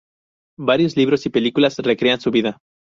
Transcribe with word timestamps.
Varios 0.57 0.97
libros 0.97 1.27
y 1.27 1.29
películas 1.29 1.77
recrean 1.77 2.19
su 2.19 2.31
vida. 2.31 2.57